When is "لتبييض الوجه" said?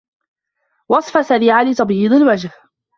1.63-2.51